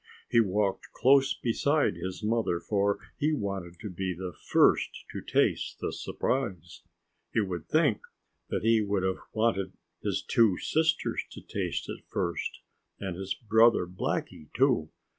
He 0.31 0.39
walked 0.39 0.91
close 0.93 1.35
beside 1.35 1.95
his 1.95 2.23
mother, 2.23 2.59
for 2.59 2.97
he 3.19 3.33
wanted 3.33 3.79
to 3.81 3.89
be 3.91 4.15
the 4.15 4.33
first 4.33 4.89
to 5.11 5.21
taste 5.21 5.77
the 5.79 5.93
surprise. 5.93 6.81
You 7.35 7.45
would 7.45 7.67
think 7.67 8.01
that 8.49 8.63
he 8.63 8.81
would 8.81 9.03
have 9.03 9.19
wanted 9.31 9.73
his 10.01 10.23
two 10.23 10.57
sisters 10.57 11.21
to 11.33 11.41
taste 11.41 11.87
it 11.87 12.03
first, 12.07 12.61
and 12.99 13.15
his 13.15 13.35
brother 13.35 13.85
Blackie, 13.85 14.51
too. 14.55 14.89